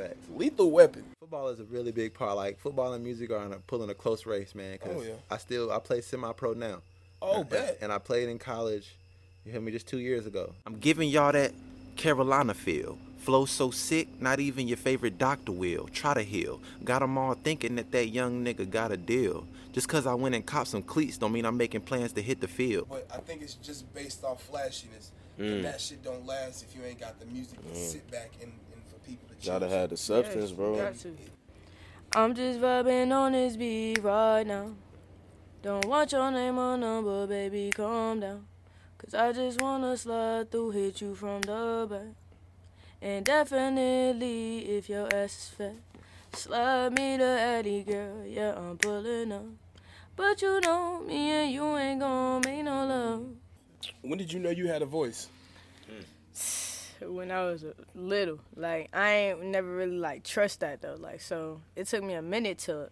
Facts. 0.00 0.26
Lethal 0.34 0.70
Weapon. 0.70 1.04
Football 1.20 1.48
is 1.48 1.60
a 1.60 1.64
really 1.64 1.92
big 1.92 2.14
part. 2.14 2.36
Like 2.36 2.58
football 2.58 2.92
and 2.92 3.04
music 3.04 3.30
are 3.30 3.38
on 3.38 3.52
a, 3.52 3.58
pulling 3.58 3.90
a 3.90 3.94
close 3.94 4.26
race, 4.26 4.54
man. 4.54 4.78
Cause 4.78 4.92
Oh, 4.96 5.02
yeah. 5.02 5.14
I 5.30 5.36
still 5.36 5.70
I 5.70 5.78
play 5.78 6.00
semi-pro 6.00 6.54
now. 6.54 6.82
Oh, 7.22 7.40
and, 7.40 7.48
bet. 7.48 7.78
And 7.80 7.92
I 7.92 7.98
played 7.98 8.28
in 8.28 8.38
college. 8.38 8.96
You 9.44 9.52
hear 9.52 9.60
me? 9.60 9.72
Just 9.72 9.86
two 9.86 9.98
years 9.98 10.26
ago. 10.26 10.54
I'm 10.66 10.78
giving 10.78 11.08
y'all 11.08 11.32
that 11.32 11.52
Carolina 11.96 12.54
feel. 12.54 12.98
Flow 13.18 13.44
so 13.44 13.70
sick, 13.70 14.08
not 14.20 14.40
even 14.40 14.66
your 14.66 14.78
favorite 14.78 15.18
doctor 15.18 15.52
will. 15.52 15.88
Try 15.92 16.14
to 16.14 16.22
heal. 16.22 16.60
Got 16.84 17.02
'em 17.02 17.18
all 17.18 17.34
thinking 17.34 17.76
that 17.76 17.90
that 17.92 18.08
young 18.08 18.42
nigga 18.44 18.68
got 18.68 18.92
a 18.92 18.96
deal. 18.96 19.46
Just 19.72 19.88
cause 19.88 20.06
I 20.06 20.14
went 20.14 20.34
and 20.34 20.44
copped 20.44 20.68
some 20.68 20.82
cleats 20.82 21.18
don't 21.18 21.32
mean 21.32 21.44
I'm 21.44 21.56
making 21.56 21.82
plans 21.82 22.12
to 22.14 22.22
hit 22.22 22.40
the 22.40 22.48
field. 22.48 22.86
But 22.88 23.06
I 23.14 23.18
think 23.18 23.42
it's 23.42 23.54
just 23.54 23.92
based 23.94 24.24
off 24.24 24.42
flashiness. 24.42 25.12
Mm. 25.38 25.52
And 25.52 25.64
that 25.64 25.80
shit 25.80 26.02
don't 26.02 26.26
last 26.26 26.64
if 26.64 26.74
you 26.76 26.84
ain't 26.84 27.00
got 27.00 27.18
the 27.18 27.26
music 27.26 27.58
to 27.66 27.74
sit 27.74 28.10
back 28.10 28.30
and, 28.42 28.52
and 28.52 28.52
for 28.69 28.69
people 29.06 29.28
to 29.28 29.34
chill. 29.36 29.58
Gotta 29.58 29.68
have 29.68 29.90
the 29.90 29.96
substance, 29.96 30.52
bro. 30.52 30.92
I'm 32.12 32.34
just 32.34 32.60
vibing 32.60 33.12
on 33.12 33.32
this 33.32 33.56
beat 33.56 34.02
right 34.02 34.44
now. 34.44 34.72
Don't 35.62 35.84
want 35.84 36.10
your 36.12 36.30
name 36.30 36.58
or 36.58 36.76
number, 36.76 37.26
baby, 37.26 37.70
calm 37.70 38.20
down. 38.20 38.46
Cause 38.98 39.14
I 39.14 39.32
just 39.32 39.60
wanna 39.60 39.96
slide 39.96 40.50
through, 40.50 40.70
hit 40.70 41.00
you 41.00 41.14
from 41.14 41.40
the 41.42 41.86
back. 41.88 42.14
And 43.02 43.24
definitely, 43.24 44.58
if 44.76 44.88
your 44.88 45.06
ass 45.14 45.36
is 45.36 45.48
fat, 45.56 45.76
slide 46.34 46.92
me 46.92 47.16
the 47.16 47.24
Addy, 47.24 47.82
girl. 47.82 48.26
Yeah, 48.26 48.54
I'm 48.56 48.76
pulling 48.76 49.32
up. 49.32 49.44
But 50.16 50.42
you 50.42 50.60
know, 50.60 51.00
me 51.00 51.30
and 51.30 51.52
you 51.52 51.76
ain't 51.78 52.00
gonna 52.00 52.46
make 52.46 52.64
no 52.64 52.86
love. 52.86 53.26
When 54.02 54.18
did 54.18 54.32
you 54.32 54.38
know 54.38 54.50
you 54.50 54.66
had 54.66 54.82
a 54.82 54.86
voice? 54.86 55.28
Hmm. 55.86 56.02
When 57.00 57.30
I 57.30 57.44
was 57.44 57.64
little. 57.94 58.40
Like 58.56 58.88
I 58.92 59.10
ain't 59.10 59.44
never 59.44 59.68
really 59.74 59.98
like 59.98 60.24
trust 60.24 60.60
that 60.60 60.82
though. 60.82 60.96
Like 60.98 61.20
so 61.20 61.60
it 61.76 61.86
took 61.86 62.02
me 62.02 62.14
a 62.14 62.22
minute 62.22 62.58
to 62.60 62.90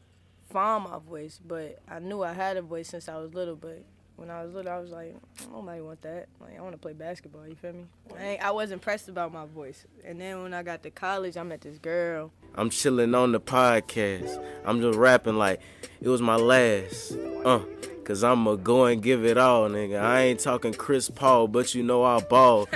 find 0.50 0.84
my 0.84 0.98
voice, 0.98 1.40
but 1.44 1.80
I 1.88 1.98
knew 1.98 2.22
I 2.22 2.32
had 2.32 2.56
a 2.56 2.62
voice 2.62 2.88
since 2.88 3.08
I 3.08 3.16
was 3.16 3.34
little. 3.34 3.56
But 3.56 3.84
when 4.16 4.30
I 4.30 4.44
was 4.44 4.52
little, 4.52 4.72
I 4.72 4.78
was 4.78 4.90
like, 4.90 5.16
nobody 5.52 5.80
want 5.80 6.02
that. 6.02 6.28
Like 6.40 6.58
I 6.58 6.60
want 6.60 6.72
to 6.72 6.78
play 6.78 6.92
basketball. 6.92 7.46
You 7.46 7.54
feel 7.54 7.72
me? 7.72 7.84
I, 8.18 8.38
I 8.42 8.50
wasn't 8.50 8.82
about 9.08 9.32
my 9.32 9.46
voice. 9.46 9.86
And 10.04 10.20
then 10.20 10.42
when 10.42 10.54
I 10.54 10.62
got 10.62 10.82
to 10.82 10.90
college, 10.90 11.36
I 11.36 11.42
met 11.42 11.60
this 11.60 11.78
girl. 11.78 12.32
I'm 12.54 12.70
chilling 12.70 13.14
on 13.14 13.32
the 13.32 13.40
podcast. 13.40 14.44
I'm 14.64 14.80
just 14.80 14.98
rapping 14.98 15.36
like 15.36 15.60
it 16.00 16.08
was 16.08 16.20
my 16.20 16.36
last. 16.36 17.12
Uh, 17.44 17.60
cause 18.08 18.24
I'ma 18.24 18.54
go 18.54 18.86
and 18.86 19.02
give 19.02 19.24
it 19.24 19.36
all, 19.36 19.68
nigga. 19.68 20.00
I 20.00 20.22
ain't 20.22 20.40
talking 20.40 20.72
Chris 20.72 21.10
Paul, 21.10 21.46
but 21.46 21.74
you 21.74 21.82
know 21.82 22.02
I 22.02 22.20
ball. 22.20 22.66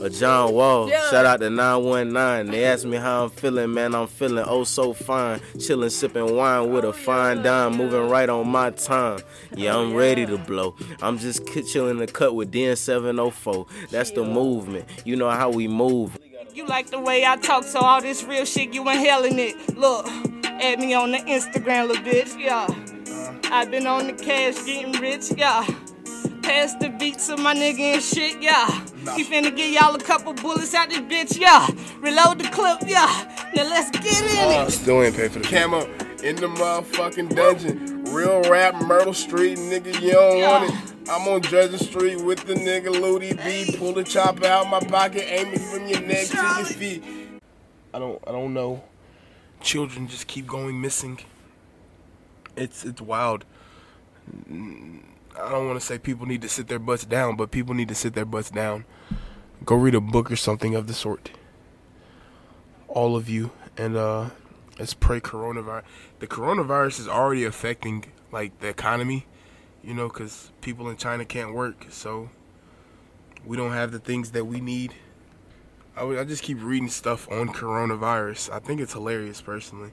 Or 0.00 0.08
John 0.08 0.52
Wall. 0.52 0.82
Yeah. 0.92 1.10
Shout 1.10 1.24
out 1.24 1.40
to 1.40 1.48
919. 1.48 2.52
They 2.52 2.64
asked 2.64 2.84
me 2.84 2.98
how 2.98 3.24
I'm 3.24 3.30
feeling, 3.30 3.72
man. 3.72 3.94
I'm 3.94 4.08
feeling 4.08 4.44
oh 4.46 4.64
so 4.64 4.92
fine. 4.92 5.40
Chilling, 5.58 5.88
sipping 5.88 6.36
wine 6.36 6.70
with 6.70 6.84
a 6.84 6.88
oh, 6.88 6.92
fine 6.92 7.42
dime. 7.42 7.76
Moving 7.76 8.10
right 8.10 8.28
on 8.28 8.48
my 8.48 8.70
time. 8.70 9.20
Yeah, 9.54 9.76
oh, 9.76 9.82
I'm 9.82 9.94
ready 9.94 10.26
to 10.26 10.36
blow. 10.36 10.74
I'm 11.00 11.18
just 11.18 11.46
chilling 11.46 11.98
the 11.98 12.06
cut 12.06 12.34
with 12.34 12.52
DN704. 12.52 13.66
That's 13.90 14.10
the 14.10 14.24
movement. 14.24 14.86
You 15.06 15.16
know 15.16 15.30
how 15.30 15.50
we 15.50 15.66
move. 15.68 16.18
You 16.52 16.66
like 16.66 16.90
the 16.90 17.00
way 17.00 17.24
I 17.24 17.36
talk, 17.36 17.64
so 17.64 17.80
all 17.80 18.02
this 18.02 18.24
real 18.24 18.44
shit, 18.44 18.74
you 18.74 18.86
inhaling 18.86 19.38
it. 19.38 19.78
Look, 19.78 20.06
add 20.44 20.78
me 20.80 20.92
on 20.92 21.12
the 21.12 21.18
Instagram, 21.18 21.88
little 21.88 22.04
bitch, 22.04 22.38
yeah. 22.38 22.66
I 23.50 23.64
been 23.64 23.86
on 23.86 24.06
the 24.06 24.12
cash 24.12 24.64
getting 24.64 24.92
rich, 25.00 25.32
yeah. 25.36 25.66
Pass 26.42 26.74
the 26.74 26.88
beats 26.98 27.28
of 27.28 27.38
my 27.38 27.54
nigga 27.54 27.94
and 27.94 28.02
shit, 28.02 28.42
yeah. 28.42 28.66
He 29.16 29.24
finna 29.24 29.54
get 29.54 29.70
y'all 29.70 29.94
a 29.94 29.98
couple 29.98 30.32
bullets 30.34 30.74
out 30.74 30.88
this 30.90 30.98
bitch, 31.00 31.38
yeah. 31.40 31.66
Reload 32.00 32.38
the 32.40 32.48
clip, 32.48 32.78
yeah. 32.86 33.06
Now 33.54 33.64
let's 33.64 33.90
get 33.90 34.20
in 34.22 34.38
Uh, 34.38 34.66
it. 34.66 34.70
still 34.72 35.02
ain't 35.02 35.14
pay 35.16 35.28
for 35.28 35.38
the 35.38 35.48
camera 35.48 35.84
in 36.22 36.36
the 36.36 36.48
motherfucking 36.48 37.34
dungeon. 37.34 38.04
Real 38.04 38.42
rap, 38.50 38.74
Myrtle 38.82 39.14
Street, 39.14 39.58
nigga, 39.58 39.98
you 40.00 40.12
don't 40.12 40.40
want 40.42 40.70
it. 40.70 40.92
I'm 41.08 41.26
on 41.28 41.42
Jersey 41.42 41.78
Street 41.78 42.20
with 42.22 42.44
the 42.44 42.54
nigga 42.54 42.90
Ludi 42.90 43.32
B. 43.34 43.74
Pull 43.78 43.94
the 43.94 44.04
chopper 44.04 44.46
out 44.46 44.68
my 44.68 44.80
pocket, 44.80 45.24
aim 45.28 45.48
it 45.52 45.60
from 45.60 45.86
your 45.86 46.00
neck 46.00 46.26
to 46.26 46.36
your 46.36 46.64
feet. 46.64 47.02
I 47.94 47.98
don't, 47.98 48.22
I 48.26 48.32
don't 48.32 48.52
know. 48.54 48.82
Children 49.60 50.08
just 50.08 50.26
keep 50.26 50.46
going 50.46 50.80
missing. 50.80 51.18
It's, 52.56 52.84
it's 52.84 53.00
wild. 53.00 53.44
I 55.38 55.50
don't 55.50 55.66
want 55.66 55.80
to 55.80 55.84
say 55.84 55.98
people 55.98 56.26
need 56.26 56.42
to 56.42 56.48
sit 56.48 56.68
their 56.68 56.78
butts 56.78 57.04
down, 57.04 57.36
but 57.36 57.50
people 57.50 57.74
need 57.74 57.88
to 57.88 57.94
sit 57.94 58.14
their 58.14 58.24
butts 58.24 58.50
down. 58.50 58.84
Go 59.64 59.76
read 59.76 59.94
a 59.94 60.00
book 60.00 60.30
or 60.30 60.36
something 60.36 60.74
of 60.74 60.86
the 60.86 60.94
sort. 60.94 61.30
All 62.88 63.16
of 63.16 63.28
you, 63.28 63.50
and 63.76 63.96
uh, 63.96 64.30
let's 64.78 64.92
pray 64.94 65.20
coronavirus. 65.20 65.84
The 66.18 66.26
coronavirus 66.26 67.00
is 67.00 67.08
already 67.08 67.44
affecting 67.44 68.04
like 68.30 68.58
the 68.60 68.68
economy, 68.68 69.26
you 69.82 69.94
know, 69.94 70.08
because 70.08 70.50
people 70.60 70.88
in 70.90 70.96
China 70.96 71.24
can't 71.24 71.54
work, 71.54 71.86
so 71.88 72.28
we 73.44 73.56
don't 73.56 73.72
have 73.72 73.92
the 73.92 73.98
things 73.98 74.32
that 74.32 74.44
we 74.44 74.60
need. 74.60 74.94
I, 75.96 76.04
I 76.04 76.24
just 76.24 76.42
keep 76.42 76.58
reading 76.60 76.88
stuff 76.88 77.30
on 77.30 77.48
coronavirus. 77.48 78.50
I 78.50 78.58
think 78.58 78.80
it's 78.80 78.92
hilarious, 78.92 79.40
personally. 79.40 79.92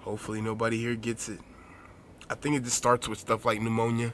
Hopefully, 0.00 0.40
nobody 0.40 0.78
here 0.78 0.94
gets 0.94 1.28
it. 1.28 1.40
I 2.30 2.34
think 2.34 2.56
it 2.56 2.64
just 2.64 2.76
starts 2.76 3.08
with 3.08 3.18
stuff 3.18 3.44
like 3.44 3.60
pneumonia. 3.60 4.12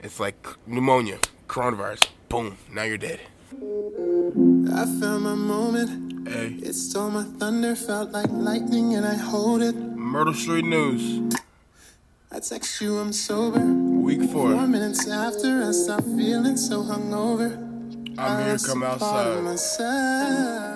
It's 0.00 0.20
like 0.20 0.46
pneumonia, 0.66 1.18
coronavirus, 1.48 2.08
boom, 2.28 2.56
now 2.72 2.82
you're 2.84 2.98
dead. 2.98 3.20
I 3.52 4.84
found 5.00 5.24
my 5.24 5.34
moment. 5.34 6.28
Hey, 6.28 6.56
It 6.62 6.74
stole 6.74 7.10
my 7.10 7.24
thunder, 7.38 7.76
felt 7.76 8.10
like 8.10 8.28
lightning, 8.30 8.94
and 8.94 9.06
I 9.06 9.14
hold 9.14 9.62
it. 9.62 9.74
Myrtle 9.76 10.34
Street 10.34 10.64
News, 10.64 11.34
I 12.32 12.40
text 12.40 12.80
you, 12.80 12.98
I'm 12.98 13.12
sober. 13.12 13.60
week 13.60 14.20
Four 14.30 14.52
four. 14.52 14.66
minutes 14.66 15.08
after, 15.08 15.62
I 15.62 15.70
stop 15.72 16.02
feeling 16.04 16.56
so 16.56 16.82
hungover. 16.82 17.56
I'm 18.18 18.44
here, 18.44 18.58
come 18.58 18.82
outside. 18.82 20.75